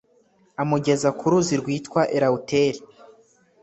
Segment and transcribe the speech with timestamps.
[0.61, 2.79] amugeza ku ruzi rwitwa elewuteri